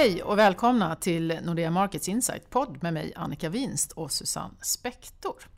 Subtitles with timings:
[0.00, 5.48] Hej och välkomna till Nordea Markets Insight-podd med mig Annika Winst och Susanne Spektor.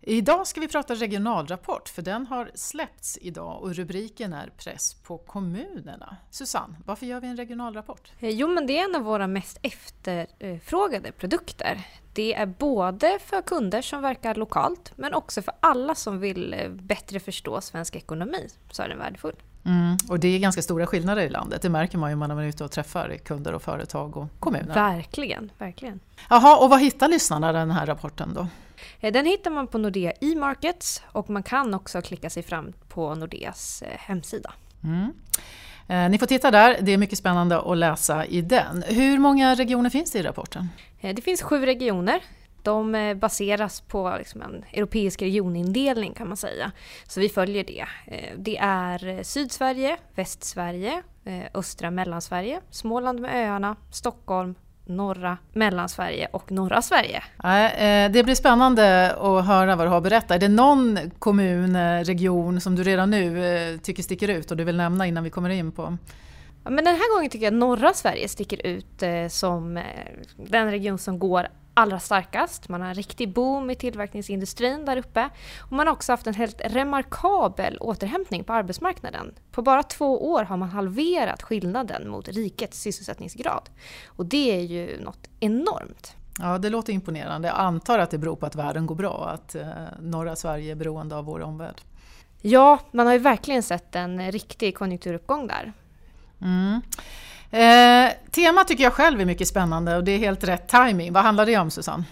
[0.00, 5.18] Idag ska vi prata regionalrapport för den har släppts idag och rubriken är Press på
[5.18, 6.16] kommunerna.
[6.30, 8.12] Susanne, varför gör vi en regionalrapport?
[8.20, 11.86] Eh, jo men det är en av våra mest efterfrågade produkter.
[12.12, 16.68] Det är både för kunder som verkar lokalt men också för alla som vill eh,
[16.68, 19.36] bättre förstå svensk ekonomi så är den värdefull.
[19.64, 22.38] Mm, och det är ganska stora skillnader i landet, det märker man ju när man
[22.38, 24.74] är ute och träffar kunder och företag och kommuner.
[24.74, 26.00] Verkligen, verkligen.
[26.30, 28.46] Jaha, och var hittar lyssnarna den här rapporten då?
[29.00, 33.14] Eh, den hittar man på Nordea e-markets och man kan också klicka sig fram på
[33.14, 34.52] Nordeas eh, hemsida.
[34.84, 35.12] Mm.
[35.88, 38.84] Eh, ni får titta där, det är mycket spännande att läsa i den.
[38.86, 40.68] Hur många regioner finns det i rapporten?
[41.00, 42.20] Det finns sju regioner.
[42.62, 46.72] De eh, baseras på liksom en europeisk regionindelning kan man säga.
[47.06, 47.84] Så vi följer det.
[48.06, 54.54] Eh, det är Sydsverige, Västsverige, eh, östra Mellansverige, Småland med öarna, Stockholm,
[54.86, 57.22] norra Mellansverige och norra Sverige.
[58.08, 60.34] Det blir spännande att höra vad du har att berätta.
[60.34, 64.76] Är det någon kommun, region som du redan nu tycker sticker ut och du vill
[64.76, 65.96] nämna innan vi kommer in på
[66.64, 69.02] Ja, men den här gången tycker jag att norra Sverige sticker ut
[69.32, 69.80] som
[70.36, 72.68] den region som går allra starkast.
[72.68, 75.28] Man har en riktig boom i tillverkningsindustrin där uppe.
[75.60, 79.34] Och man har också haft en helt remarkabel återhämtning på arbetsmarknaden.
[79.52, 83.70] På bara två år har man halverat skillnaden mot rikets sysselsättningsgrad.
[84.06, 86.16] Och det är ju något enormt.
[86.38, 87.48] Ja, det låter imponerande.
[87.48, 89.66] Jag antar att det beror på att världen går bra, att eh,
[90.00, 91.80] norra Sverige är beroende av vår omvärld.
[92.40, 95.72] Ja, man har ju verkligen sett en riktig konjunkturuppgång där.
[96.40, 96.80] Mm.
[97.52, 101.12] Eh, temat tycker jag själv är mycket spännande och det är helt rätt timing.
[101.12, 102.04] Vad handlar det om Susanne?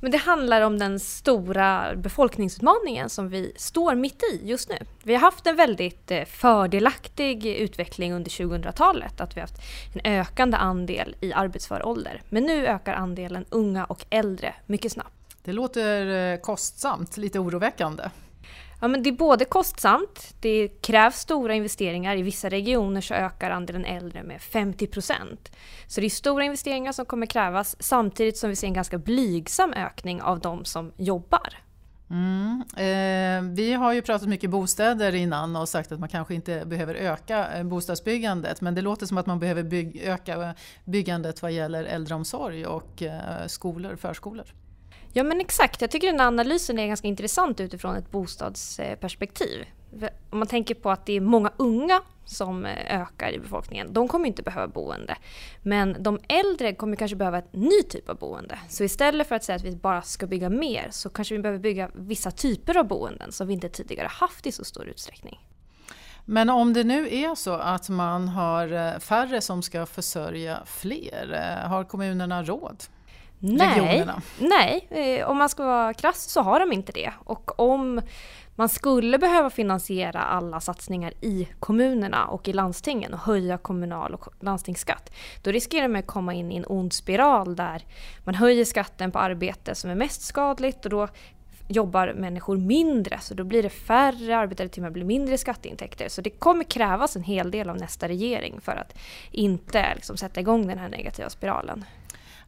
[0.00, 4.76] Men det handlar om den stora befolkningsutmaningen som vi står mitt i just nu.
[5.02, 9.62] Vi har haft en väldigt eh, fördelaktig utveckling under 2000-talet, att vi har haft
[9.94, 12.22] en ökande andel i arbetsför ålder.
[12.28, 15.36] Men nu ökar andelen unga och äldre mycket snabbt.
[15.44, 18.04] Det låter eh, kostsamt, lite oroväckande.
[18.82, 22.16] Ja, men det är både kostsamt, det krävs stora investeringar.
[22.16, 25.50] I vissa regioner så ökar andelen äldre med 50 procent.
[25.86, 29.72] Så det är stora investeringar som kommer krävas samtidigt som vi ser en ganska blygsam
[29.72, 31.58] ökning av de som jobbar.
[32.10, 32.62] Mm.
[32.76, 36.94] Eh, vi har ju pratat mycket bostäder innan och sagt att man kanske inte behöver
[36.94, 40.54] öka eh, bostadsbyggandet men det låter som att man behöver byg öka
[40.84, 44.46] byggandet vad gäller äldreomsorg och eh, skolor, förskolor.
[45.14, 49.66] Ja men exakt, jag tycker den analysen är ganska intressant utifrån ett bostadsperspektiv.
[50.30, 54.08] Om man tänker på att det är många unga som eh, ökar i befolkningen, de
[54.08, 55.16] kommer inte behöva boende.
[55.62, 58.58] Men de äldre kommer kanske behöva en ny typ av boende.
[58.68, 61.60] Så istället för att säga att vi bara ska bygga mer så kanske vi behöver
[61.60, 65.48] bygga vissa typer av boenden som vi inte tidigare haft i så stor utsträckning.
[66.24, 71.32] Men om det nu är så att man har eh, färre som ska försörja fler,
[71.32, 72.84] eh, har kommunerna råd?
[74.38, 77.12] Nej, nej, eh, om man ska vara krass så har de inte det.
[77.24, 78.00] Och om
[78.54, 84.28] man skulle behöva finansiera alla satsningar i kommunerna och i landstingen och höja kommunal och
[84.40, 87.84] landstingsskatt, då riskerar man att komma in i en ond spiral där
[88.24, 91.08] man höjer skatten på arbete som är mest skadligt och då
[91.68, 96.08] jobbar människor mindre så då blir det färre arbetade timmar, blir mindre skatteintäkter.
[96.08, 98.98] Så det kommer krävas en hel del av nästa regering för att
[99.30, 101.84] inte liksom, sätta igång den här negativa spiralen.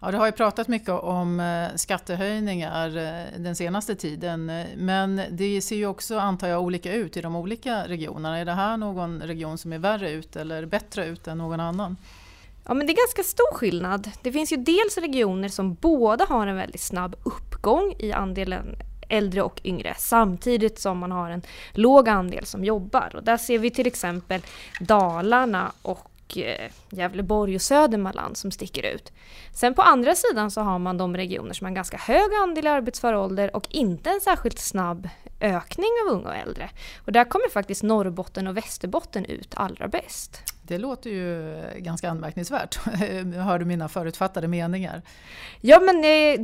[0.04, 4.52] Ja, det har ju pratat mycket om eh, skattehöjningar eh, den senaste tiden.
[4.76, 8.38] Men det ser ju också, antar jag, olika ut i de olika regionerna.
[8.38, 11.96] Är det här någon region som är värre ut eller bättre ut än någon annan?
[12.64, 14.10] Ja, men det är ganska stor skillnad.
[14.22, 18.76] Det finns ju dels regioner som båda har en väldigt snabb uppgång i andelen
[19.08, 23.10] äldre och yngre samtidigt som man har en låg andel som jobbar.
[23.14, 24.40] Och där ser vi till exempel
[24.80, 29.12] Dalarna och Eh, Gävleborg och Södermanland som sticker ut.
[29.52, 32.66] Sen på andra sidan så har man de regioner som har en ganska hög andel
[32.66, 35.08] i arbetsför ålder och inte en särskilt snabb
[35.40, 36.70] ökning av unga och äldre.
[37.04, 40.53] Och där kommer faktiskt Norrbotten och Västerbotten ut allra bäst.
[40.66, 42.76] Det låter ju ganska anmärkningsvärt.
[43.34, 45.02] Hör du mina förutfattade meningar?
[45.60, 46.40] Ja, men eh,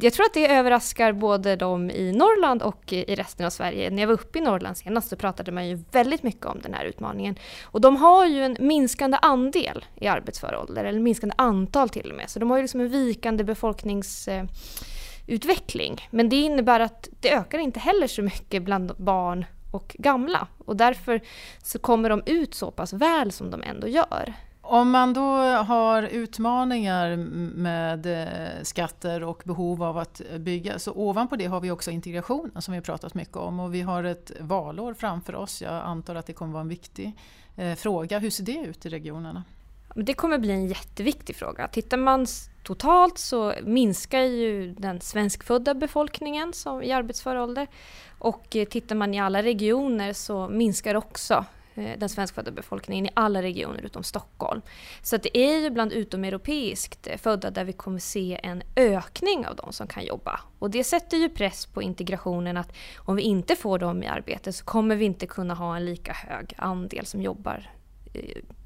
[0.00, 3.90] jag tror att det överraskar både de i Norrland och i resten av Sverige.
[3.90, 6.74] När jag var uppe i Norrland senast så pratade man ju väldigt mycket om den
[6.74, 7.38] här utmaningen.
[7.64, 12.16] Och de har ju en minskande andel i arbetsför ålder, eller minskande antal till och
[12.16, 12.30] med.
[12.30, 16.08] Så de har ju liksom en vikande befolkningsutveckling.
[16.10, 19.44] Men det innebär att det ökar inte heller så mycket bland barn
[19.74, 20.48] och gamla.
[20.58, 21.20] Och därför
[21.62, 24.34] så kommer de ut så pass väl som de ändå gör.
[24.60, 27.16] Om man då har utmaningar
[27.56, 32.62] med eh, skatter och behov av att bygga, så ovanpå det har vi också integrationen
[32.62, 35.62] som vi har pratat mycket om och vi har ett valår framför oss.
[35.62, 37.12] Jag antar att det kommer vara en viktig
[37.56, 38.18] eh, fråga.
[38.18, 39.44] Hur ser det ut i regionerna?
[39.94, 41.68] Det kommer bli en jätteviktig fråga.
[41.68, 42.26] Tittar man
[42.62, 47.66] totalt så minskar ju den svenskfödda befolkningen som i arbetsför ålder.
[48.18, 51.44] Och eh, tittar man i alla regioner så minskar också
[51.74, 54.62] eh, den svenskfödda befolkningen i alla regioner utom Stockholm.
[55.02, 59.56] Så det är ju bland utomeuropeiskt eh, födda där vi kommer se en ökning av
[59.56, 60.40] de som kan jobba.
[60.58, 64.52] Och det sätter ju press på integrationen att om vi inte får dem i arbete
[64.52, 67.70] så kommer vi inte kunna ha en lika hög andel som jobbar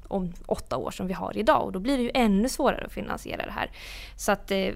[0.09, 2.91] om åtta år som vi har idag och då blir det ju ännu svårare att
[2.91, 3.71] finansiera det här.
[4.15, 4.73] Så att eh,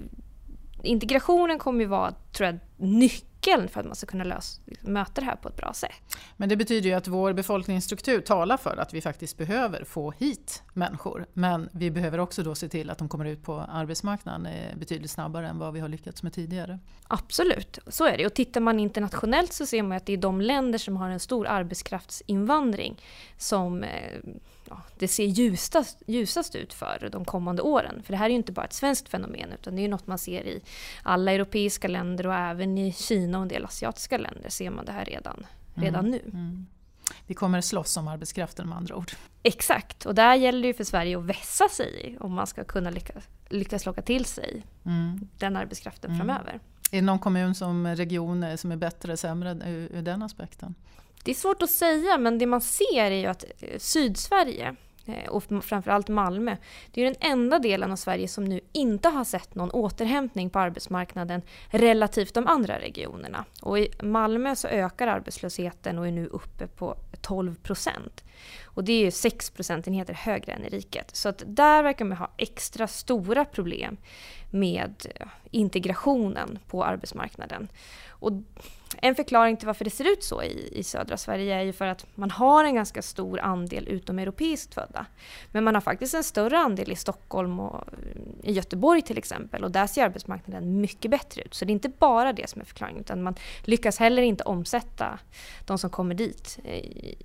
[0.84, 5.28] integrationen kommer ju vara, tror jag, nyckeln för att man ska kunna lösa, möta det
[5.28, 6.18] här på ett bra sätt.
[6.38, 10.64] Men det betyder ju att vår befolkningsstruktur talar för att vi faktiskt behöver få hit
[10.74, 11.26] människor.
[11.34, 15.12] Men vi behöver också då se till att de kommer ut på arbetsmarknaden eh, betydligt
[15.12, 16.80] snabbare än vad vi har lyckats med tidigare.
[17.08, 18.26] Absolut, så är det.
[18.26, 21.20] Och tittar man internationellt så ser man att det är de länder som har en
[21.20, 23.02] stor arbetskraftsinvandring
[23.38, 24.20] som eh,
[24.70, 28.04] ja, det ser ljusast, ljusast ut för de kommande åren.
[28.04, 30.08] För det här är ju inte bara ett svenskt fenomen utan det är ju något
[30.08, 30.62] man ser i
[31.04, 34.92] alla europeiska länder och även i Kina och en del asiatiska länder ser man det
[34.92, 36.12] här redan, redan mm.
[36.12, 36.22] nu.
[36.34, 36.66] Mm.
[37.28, 39.12] Vi kommer slåss om arbetskraften med andra ord.
[39.44, 42.90] Exakt, och där gäller det ju för Sverige att vässa sig om man ska kunna
[42.90, 45.28] lyckas, lyckas locka till sig mm.
[45.38, 46.20] den arbetskraften mm.
[46.20, 46.60] framöver.
[46.92, 50.76] Är det någon kommun som region som är bättre eller sämre ur, ur den aspekten?
[51.24, 54.76] Det är svårt att säga men det man ser är ju att eh, Sydsverige
[55.06, 56.58] eh, och framförallt Malmö.
[56.92, 60.60] Det är den enda delen av Sverige som nu inte har sett någon återhämtning på
[60.60, 63.46] arbetsmarknaden relativt de andra regionerna.
[63.62, 68.24] Och i Malmö så ökar arbetslösheten och är nu uppe på 12 procent.
[68.66, 71.16] Och det är ju 6 procentenheter högre än i riket.
[71.16, 73.98] Så att där verkar man ha extra stora problem
[74.52, 77.68] med eh, integrationen på arbetsmarknaden.
[78.10, 78.32] Och
[79.02, 81.88] en förklaring till varför det ser ut så i, i södra Sverige är ju för
[81.88, 85.06] att man har en ganska stor andel utomeuropeiskt födda.
[85.52, 89.64] Men man har faktiskt en större andel i Stockholm och eh, i Göteborg till exempel
[89.64, 91.54] och där ser arbetsmarknaden mycket bättre ut.
[91.54, 95.20] Så det är inte bara det som är förklaringen utan man lyckas heller inte omsätta
[95.66, 97.18] de som kommer dit eh, i,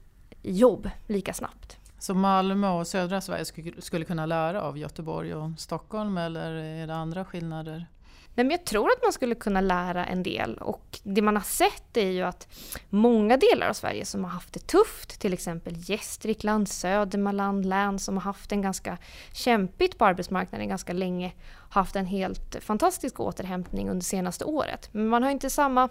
[0.42, 1.78] i jobb lika snabbt.
[1.98, 3.44] Så Malmö och södra Sverige
[3.78, 7.86] skulle kunna lära av Göteborg och Stockholm eller är det andra skillnader?
[8.38, 11.42] Nej, men jag tror att man skulle kunna lära en del och det man har
[11.42, 12.48] sett är ju att
[12.88, 18.16] många delar av Sverige som har haft det tufft, till exempel Gästrikland, Södermanland, län som
[18.16, 18.98] har haft en ganska
[19.32, 21.32] kämpigt på arbetsmarknaden ganska länge,
[21.70, 24.88] haft en helt fantastisk återhämtning under senaste året.
[24.92, 25.88] Men man har inte, samma,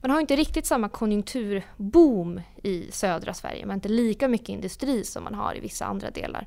[0.00, 3.62] man har inte riktigt samma konjunkturboom i södra Sverige.
[3.62, 6.46] Man har inte lika mycket industri som man har i vissa andra delar.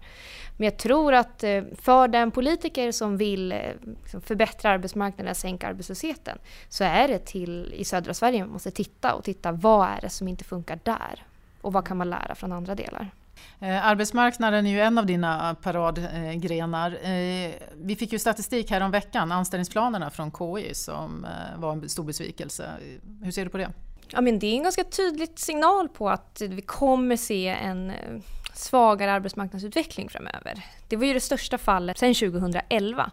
[0.58, 3.60] Men jag tror att eh, för den politiker som vill eh,
[4.02, 6.38] liksom förbättra arbetsmarknaden, sänka arbetslösheten,
[6.70, 10.10] så är det till i södra Sverige man måste titta och titta vad är det
[10.10, 11.26] som inte funkar där?
[11.62, 13.12] Och vad kan man lära från andra delar?
[13.60, 16.92] Eh, arbetsmarknaden är ju en av dina paradgrenar.
[16.92, 21.90] Eh, vi fick ju statistik här om veckan, anställningsplanerna från KI som eh, var en
[21.90, 22.70] stor besvikelse.
[23.24, 23.70] Hur ser du på det?
[24.08, 27.92] Ja, men det är en ganska tydlig signal på att vi kommer se en
[28.54, 30.66] svagare arbetsmarknadsutveckling framöver.
[30.88, 33.12] Det var ju det största fallet sedan 2011.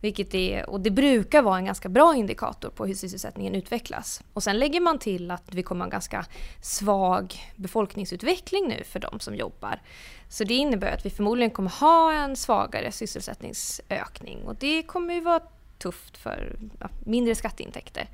[0.00, 4.22] Vilket är, och det brukar vara en ganska bra indikator på hur sysselsättningen utvecklas.
[4.32, 6.26] Och sen lägger man till att vi kommer ha en ganska
[6.62, 9.80] svag befolkningsutveckling nu för de som jobbar.
[10.28, 15.20] Så det innebär att vi förmodligen kommer ha en svagare sysselsättningsökning och det kommer ju
[15.20, 15.40] vara
[15.78, 18.08] tufft för ja, mindre skatteintäkter.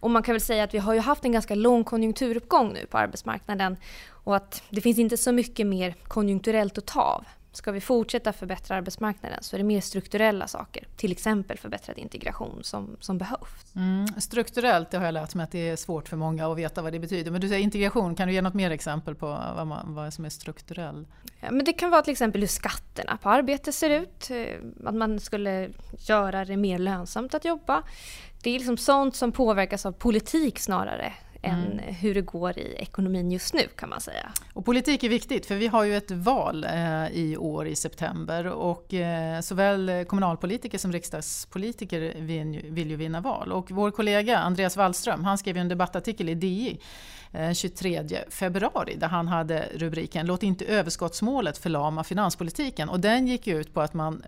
[0.00, 2.86] Och man kan väl säga att vi har ju haft en ganska lång konjunkturuppgång nu
[2.86, 3.76] på arbetsmarknaden
[4.10, 7.24] och att det finns inte så mycket mer konjunkturellt att ta av.
[7.52, 12.58] Ska vi fortsätta förbättra arbetsmarknaden så är det mer strukturella saker, till exempel förbättrad integration,
[12.62, 13.74] som, som behövs.
[13.76, 16.82] Mm, strukturellt, det har jag lärt mig att det är svårt för många att veta
[16.82, 17.30] vad det betyder.
[17.30, 20.24] Men du säger integration, kan du ge något mer exempel på vad, man, vad som
[20.24, 21.06] är strukturell?
[21.40, 24.94] Ja, men det kan vara till exempel hur skatterna på arbete ser ut, eh, att
[24.94, 27.82] man skulle göra det mer lönsamt att jobba.
[28.42, 31.94] Det är liksom sånt som påverkas av politik snarare än mm.
[31.94, 34.32] hur det går i ekonomin just nu kan man säga.
[34.52, 38.46] Och politik är viktigt för vi har ju ett val eh, i år i september
[38.46, 42.14] och eh, såväl kommunalpolitiker som riksdagspolitiker
[42.70, 43.52] vill, ju vinna val.
[43.52, 46.80] Och vår kollega Andreas Wallström han skrev en debattartikel i DI
[47.54, 53.46] 23 eh, februari där han hade rubriken Låt inte överskottsmålet förlama finanspolitiken och den gick
[53.46, 54.22] ut på att man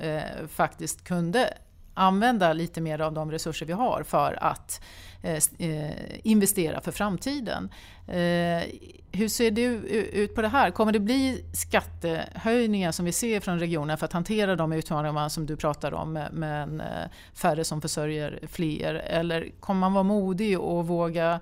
[0.49, 1.55] faktiskt kunde
[1.95, 4.83] använda lite mer av de resurser vi har för att
[5.23, 5.91] eh, eh
[6.23, 7.71] investera för framtiden.
[8.07, 8.63] Eh,
[9.13, 9.63] hur ser du
[10.13, 10.71] ut på det här?
[10.71, 15.47] Kommer det bli skattehöjningar som vi ser från regionen för att hantera de utmaningar som
[15.47, 18.95] du pratar om med eh, färre som försörjer fler?
[18.95, 21.41] Eller kommer man vara modig och våga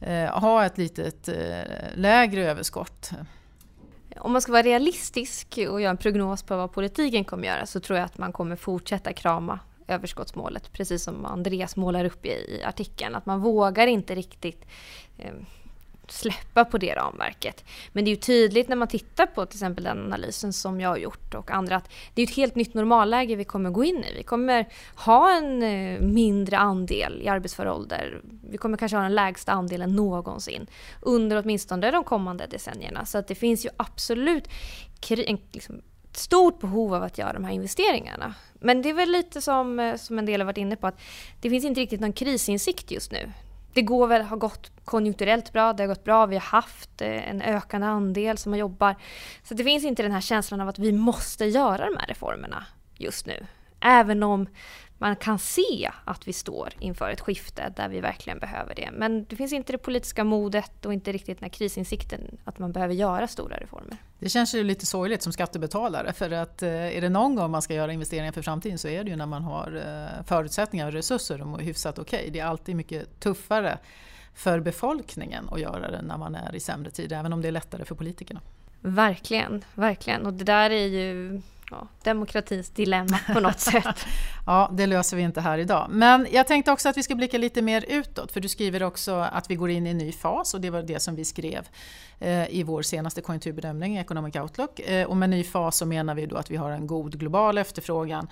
[0.00, 1.28] eh, ha ett litet
[1.94, 3.10] lägre överskott?
[4.16, 7.80] Om man ska vara realistisk och göra en prognos på vad politiken kommer göra så
[7.80, 9.58] tror jag att man kommer fortsätta krama
[9.88, 13.14] överskottsmålet, precis som Andreas målar upp i, artikeln.
[13.14, 14.64] Att man vågar inte riktigt
[15.18, 15.32] eh,
[16.08, 17.64] släppa på det ramverket.
[17.92, 20.88] Men det är ju tydligt när man tittar på till exempel den analysen som jag
[20.88, 24.04] har gjort och andra att det är ett helt nytt normalläge vi kommer gå in
[24.04, 24.14] i.
[24.16, 28.20] Vi kommer ha en eh, mindre andel i arbetsför ålder.
[28.50, 30.66] Vi kommer kanske ha den lägsta andelen någonsin
[31.00, 33.06] under åtminstone de kommande decennierna.
[33.06, 34.48] Så att det finns ju absolut
[35.10, 38.34] en, liksom, ett stort behov av att göra de här investeringarna.
[38.54, 41.00] Men det är väl lite som, eh, som en del har varit inne på att
[41.40, 43.32] det finns inte riktigt någon krisinsikt just nu
[43.72, 47.30] det går väl, har gått konjunkturellt bra, det har gått bra, vi har haft eh,
[47.30, 48.96] en ökande andel som jobbar.
[49.42, 52.66] Så det finns inte den här känslan av att vi måste göra de här reformerna
[52.96, 53.46] just nu.
[53.82, 54.46] Även om
[55.02, 58.90] man kan se att vi står inför ett skifte där vi verkligen behöver det.
[58.92, 62.72] Men det finns inte det politiska modet och inte riktigt den här krisinsikten att man
[62.72, 63.96] behöver göra stora reformer.
[64.18, 67.62] Det känns ju lite sorgligt som skattebetalare för att eh, är det någon gång man
[67.62, 70.92] ska göra investeringar för framtiden så är det ju när man har eh, förutsättningar och
[70.92, 72.18] resurser och hyfsat okej.
[72.18, 72.30] Okay.
[72.30, 73.78] Det är alltid mycket tuffare
[74.34, 77.52] för befolkningen att göra det när man är i sämre tid, även om det är
[77.52, 78.40] lättare för politikerna.
[78.80, 80.26] Verkligen, verkligen.
[80.26, 81.40] Och det där är ju
[81.72, 84.06] ja, demokratins dilemma på något sätt.
[84.46, 85.86] ja, det löser vi inte här idag.
[85.90, 89.14] Men jag tänkte också att vi ska blicka lite mer utåt, för du skriver också
[89.14, 91.68] att vi går in i en ny fas och det var det som vi skrev
[92.18, 94.80] eh, i vår senaste konjunkturbedömning, Economic Outlook.
[94.80, 97.58] Eh, och med ny fas så menar vi då att vi har en god global
[97.58, 98.28] efterfrågan,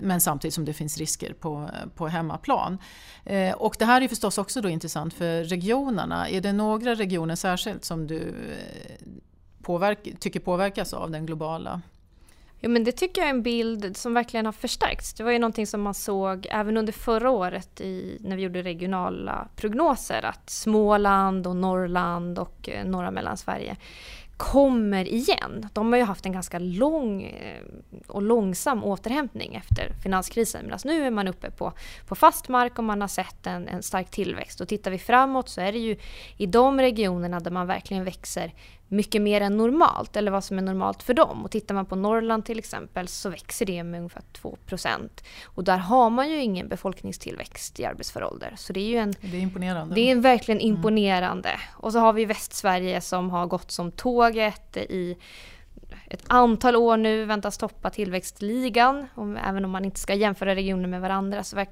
[0.00, 2.78] men samtidigt som det finns risker på, på hemmaplan.
[3.24, 6.28] Eh, och det här är förstås också då intressant för regionerna.
[6.28, 8.34] Är det några regioner särskilt som du
[9.62, 11.82] påverk, tycker påverkas av den globala
[12.64, 15.14] Jo men det tycker jag är en bild som verkligen har förstärkts.
[15.14, 18.62] Det var ju någonting som man såg även under förra året i, när vi gjorde
[18.62, 23.76] regionala prognoser att Småland och Norrland och eh, norra Mellansverige
[24.36, 25.68] kommer igen.
[25.72, 27.62] De har ju haft en ganska lång eh,
[28.06, 30.64] och långsam återhämtning efter finanskrisen.
[30.64, 31.72] Medan nu är man uppe på,
[32.08, 34.60] på fast mark och man har sett en, en stark tillväxt.
[34.60, 35.96] Och tittar vi framåt så är det ju
[36.36, 38.52] i de regionerna där man verkligen växer
[38.92, 41.44] mycket mer än normalt, eller vad som är normalt för dem.
[41.44, 45.08] Och tittar man på Norrland till exempel så växer det med ungefär 2%
[45.44, 48.54] Och där har man ju ingen befolkningstillväxt i arbetsför ålder.
[48.56, 49.14] Så det är ju en...
[49.20, 49.94] Det är imponerande.
[49.94, 50.74] Det är verkligen mm.
[50.74, 51.48] imponerande.
[51.48, 51.60] Mm.
[51.72, 55.16] Och så har vi Västsverige som har gått som tåget i
[56.10, 59.06] ett antal år nu väntas toppa tillväxtligan.
[59.14, 61.64] Om, även om man inte ska jämföra regioner med varandra så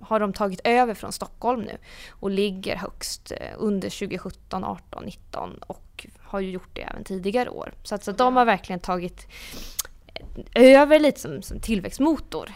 [0.00, 1.76] har de tagit över från Stockholm nu
[2.10, 7.50] och ligger högst eh, under 2017, 18, 19 och har ju gjort det även tidigare
[7.50, 7.72] år.
[7.82, 9.26] Så, att, så de har verkligen tagit
[10.54, 12.52] över lite som, som tillväxtmotor.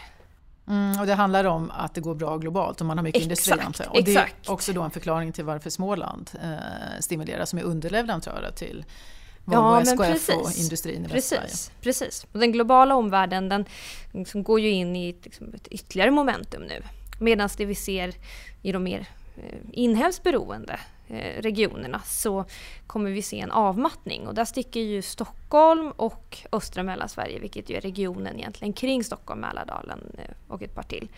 [0.67, 3.47] Mm, och det handlar om att det går bra globalt och man har mycket exakt,
[3.47, 7.59] industri antar Och det är också då en förklaring till varför Småland eh, stimuleras som
[7.59, 8.85] är underleverantörer till
[9.45, 11.49] Volvo, ja, SKF precis, och industrin i Västsverige.
[11.81, 12.27] Precis.
[12.31, 13.65] Och den globala omvärlden den
[14.11, 16.81] liksom går ju in i liksom ett ytterligare momentum nu.
[17.19, 18.13] Medan det vi ser
[18.61, 22.45] i de mer eh, inhemskt beroende Eh, regionerna så
[22.87, 24.27] kommer vi se en avmattning.
[24.27, 29.41] Och där sticker ju Stockholm och östra Mellansverige, vilket ju är regionen egentligen kring Stockholm,
[29.41, 31.09] Mälardalen eh, och ett par till.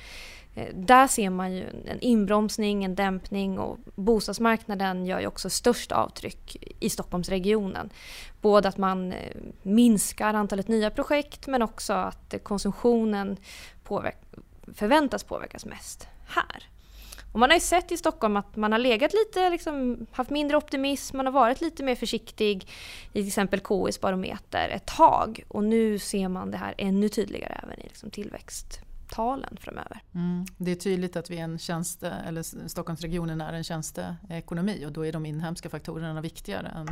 [0.55, 5.91] Eh, där ser man ju en inbromsning, en dämpning och bostadsmarknaden gör ju också störst
[5.91, 7.89] avtryck i Stockholmsregionen.
[8.41, 9.13] Både att man
[9.61, 13.37] minskar antalet nya projekt men också att konsumtionen
[13.83, 14.17] påverk
[14.73, 16.76] förväntas påverkas mest här.
[17.31, 20.57] Och man har ju sett i Stockholm att man har legat lite, liksom, haft mindre
[20.57, 22.67] optimism, man har varit lite mer försiktig
[23.13, 25.43] i till exempel KIs barometer ett tag.
[25.47, 30.01] Och nu ser man det här ännu tydligare även i liksom, tillväxt talen framöver.
[30.15, 30.45] Mm.
[30.57, 35.05] Det är tydligt att vi är en tjänste, eller Stockholmsregionen är en tjänsteekonomi och då
[35.05, 36.89] är de inhemska faktorerna viktigare än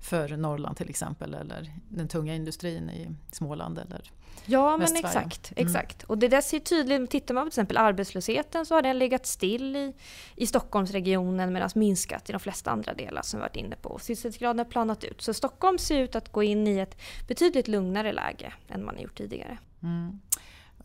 [0.00, 4.10] för Norrland till exempel eller den tunga industrin i Småland eller
[4.46, 5.66] Ja men exakt, mm.
[5.66, 6.02] exakt.
[6.02, 9.26] Och det där ser tydligt, tittar man på till exempel arbetslösheten så har den legat
[9.26, 9.92] still i,
[10.36, 13.98] i Stockholmsregionen medan minskat i de flesta andra delar som vi varit inne på.
[13.98, 15.22] Sysselsättningsgraden har planat ut.
[15.22, 19.02] Så Stockholm ser ut att gå in i ett betydligt lugnare läge än man har
[19.02, 19.58] gjort tidigare.
[19.82, 20.20] Mm.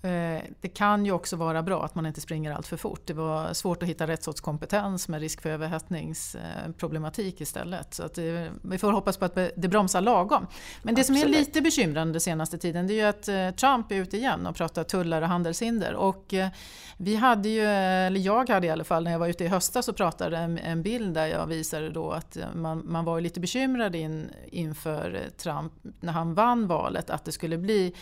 [0.05, 3.01] Eh, det kan ju också vara bra att man inte springer allt för fort.
[3.05, 7.93] Det var svårt att hitta rätt sorts kompetens med risk för överhettningsproblematik istället.
[7.93, 10.47] Så det, vi får hoppas på att det bromsar lagom.
[10.83, 11.21] Men det Absolut.
[11.21, 14.47] som är lite bekymrande senaste tiden det är ju att eh, Trump är ute igen
[14.47, 15.93] och pratar tullar och handelshinder.
[15.93, 16.49] Och eh,
[16.97, 19.87] vi hade ju, eller jag hade i alla fall när jag var ute i höstas
[19.87, 23.95] och pratade en, en bild där jag visade då att man, man var lite bekymrad
[23.95, 27.93] in, inför Trump när han vann valet att det skulle bli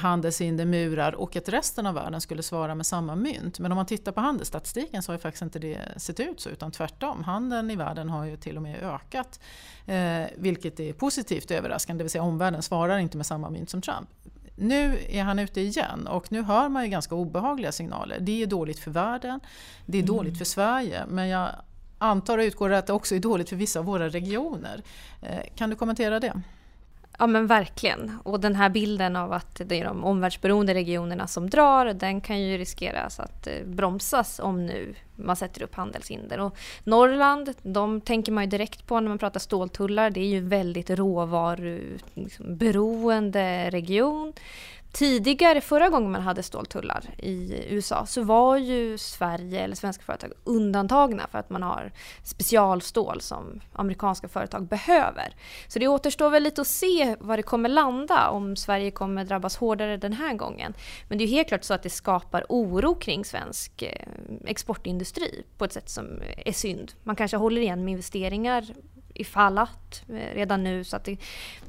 [0.00, 3.58] handelshinder, murar och att resten av världen skulle svara med samma mynt.
[3.58, 6.50] Men om man tittar på handelsstatistiken så har ju faktiskt inte det sett ut så
[6.50, 7.24] utan tvärtom.
[7.24, 9.40] Handeln i världen har ju till och med ökat.
[9.86, 13.82] Eh, vilket är positivt överraskande, det vill säga omvärlden svarar inte med samma mynt som
[13.82, 14.08] Trump
[14.56, 18.18] nu är han ute igen och nu hör man ju ganska obehagliga signaler.
[18.20, 19.40] Det är dåligt för världen,
[19.86, 20.16] det är mm.
[20.16, 21.50] dåligt för Sverige men jag
[21.98, 24.82] antar och utgår att det också är dåligt för vissa av våra regioner.
[25.22, 26.42] Eh, kan du kommentera det?
[27.18, 28.18] Ja men verkligen.
[28.22, 32.40] Och den här bilden av att det är de omvärldsberoende regionerna som drar, den kan
[32.40, 36.40] ju riskeras att eh, bromsas om nu man sätter upp handelshinder.
[36.40, 40.10] Och Norrland, de tänker man ju direkt på när man pratar ståltullar.
[40.10, 44.32] Det är ju en väldigt råvaruberoende liksom, region.
[44.94, 50.32] Tidigare, förra gången man hade ståltullar i USA, så var ju Sverige eller svenska företag
[50.44, 55.34] undantagna för att man har specialstål som amerikanska företag behöver.
[55.68, 59.56] Så det återstår väl lite att se var det kommer landa, om Sverige kommer drabbas
[59.56, 60.74] hårdare den här gången.
[61.08, 64.08] Men det är helt klart så att det skapar oro kring svensk eh,
[64.46, 66.92] exportindustri på ett sätt som är synd.
[67.02, 68.64] Man kanske håller igen med investeringar
[69.14, 70.84] ifall att eh, redan nu.
[70.84, 71.16] Så att det,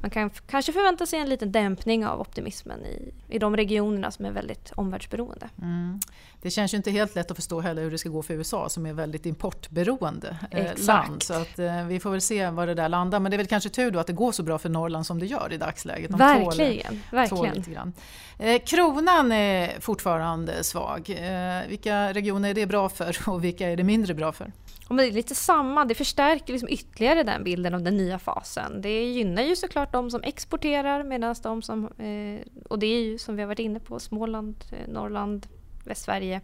[0.00, 4.24] man kan kanske förvänta sig en liten dämpning av optimismen i, i de regionerna som
[4.24, 5.48] är väldigt omvärldsberoende.
[5.62, 6.00] Mm.
[6.42, 8.68] Det känns ju inte helt lätt att förstå heller hur det ska gå för USA
[8.68, 11.22] som är väldigt importberoende eh, land.
[11.22, 13.20] Så att, eh, vi får väl se var det där landar.
[13.20, 15.18] Men det är väl kanske tur då att det går så bra för Norrland som
[15.18, 16.10] det gör i dagsläget.
[16.10, 16.88] De verkligen.
[16.88, 17.44] Tål, verkligen.
[17.44, 17.92] Tål lite grann.
[18.38, 21.10] Eh, kronan är fortfarande svag.
[21.10, 24.52] Eh, vilka regioner är det bra för och vilka är det mindre bra för?
[24.88, 28.80] Och det är lite samma, det förstärker liksom ytterligare den bilden av den nya fasen.
[28.80, 33.18] Det gynnar ju såklart de som exporterar medan de som, eh, och det är ju
[33.18, 35.46] som vi har varit inne på, Småland, eh, Norrland,
[35.84, 36.40] Västsverige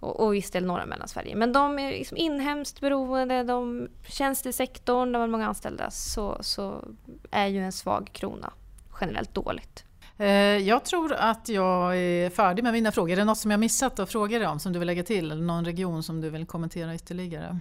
[0.00, 1.36] och, och viss del norra Mellansverige.
[1.36, 6.84] Men de är liksom inhemskt beroende, de tjänstesektorn där man har många anställda så, så
[7.30, 8.52] är ju en svag krona
[9.00, 9.84] generellt dåligt.
[10.18, 13.12] Eh, jag tror att jag är färdig med mina frågor.
[13.12, 15.30] Är det något som jag missat att fråga dig om som du vill lägga till?
[15.30, 17.60] Eller någon region som du vill kommentera ytterligare?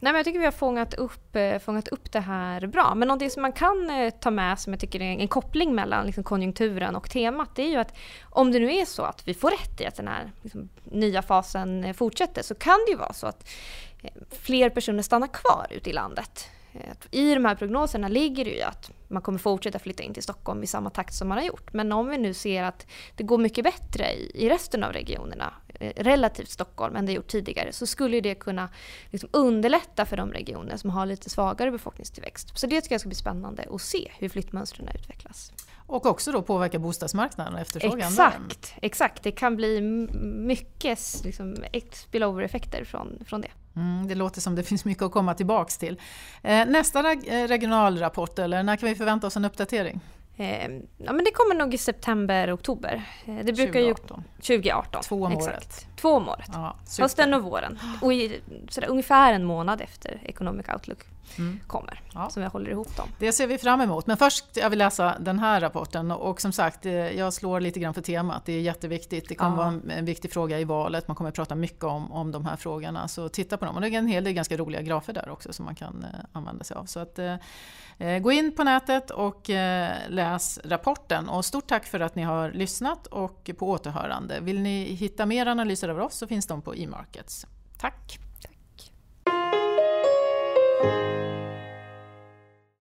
[0.00, 2.94] Nej, men jag tycker vi har fångat upp, eh, fångat upp det här bra.
[2.94, 6.06] Men något som man kan eh, ta med som jag tycker är en koppling mellan
[6.06, 7.96] liksom konjunkturen och temat det är ju att
[8.30, 11.22] om det nu är så att vi får rätt i att den här liksom, nya
[11.22, 13.48] fasen eh, fortsätter så kan det ju vara så att
[14.30, 16.48] fler personer stannar kvar ute i landet.
[17.10, 20.62] I de här prognoserna ligger det ju att man kommer fortsätta flytta in till Stockholm
[20.62, 21.72] i samma takt som man har gjort.
[21.72, 22.86] Men om vi nu ser att
[23.16, 27.72] det går mycket bättre i, resten av regionerna eh, relativt Stockholm än det gjort tidigare
[27.72, 28.68] så skulle det kunna
[29.10, 32.58] liksom underlätta för de regioner som har lite svagare befolkningstillväxt.
[32.58, 35.52] Så det tycker jag ska bli spännande att se hur flyttmönstren utvecklas.
[35.88, 39.22] Och också då påverka bostadsmarknaden och efterfrågan Exakt, exakt.
[39.22, 41.56] Det kan bli mycket liksom,
[41.92, 43.50] spillover-effekter från, från det.
[43.78, 46.00] Mm, det låter som det finns mycket att komma tillbaks till.
[46.42, 50.00] Eh, nästa eh, regionalrapport, eller när kan vi förvänta oss en uppdatering?
[50.38, 53.02] Eh, ja, men det kommer nog i september, oktober.
[53.26, 54.24] Eh, det brukar 2018.
[54.36, 55.02] Ju, 2018.
[55.02, 55.56] Två om exakt.
[55.56, 55.86] året.
[55.96, 56.50] Två om året.
[56.52, 57.78] Ja, Hösten och våren.
[58.02, 61.06] Och i, sådär, ungefär en månad efter Economic Outlook
[61.38, 61.60] mm.
[61.66, 62.02] kommer.
[62.14, 62.30] Ja.
[62.30, 63.08] Som jag håller ihop dem.
[63.18, 64.06] Det ser vi fram emot.
[64.06, 66.10] Men först jag vill läsa den här rapporten.
[66.10, 68.44] Och som sagt, eh, jag slår lite grann för temat.
[68.44, 69.28] Det är jätteviktigt.
[69.28, 69.56] Det kommer ja.
[69.56, 71.08] vara en, en, viktig fråga i valet.
[71.08, 73.08] Man kommer prata mycket om, om de här frågorna.
[73.08, 73.74] Så titta på dem.
[73.74, 76.20] Och det är en hel del ganska roliga grafer där också som man kan eh,
[76.32, 76.84] använda sig av.
[76.84, 77.34] Så att, eh,
[77.98, 79.92] eh gå in på nätet och eh,
[80.32, 81.28] läs rapporten.
[81.28, 84.40] Och stort tack för att ni har lyssnat och på återhörande.
[84.40, 87.46] Vill ni hitta mer analyser av oss så finns de på e-markets.
[87.78, 88.18] Tack!
[88.42, 88.92] Tack.